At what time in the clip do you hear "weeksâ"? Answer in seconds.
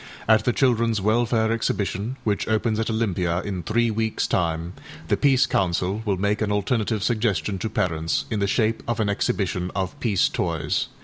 3.91-4.27